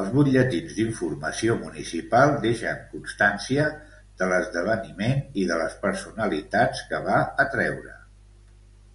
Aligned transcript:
Els 0.00 0.08
butlletins 0.14 0.72
d'informació 0.78 1.54
municipal 1.60 2.34
deixen 2.46 2.80
constància 2.94 3.68
de 4.24 4.28
l'esdeveniment 4.32 5.22
i 5.44 5.46
de 5.52 5.60
les 5.64 5.78
personalitats 5.86 6.84
que 6.90 7.04
va 7.10 7.20
atreure. 7.46 7.96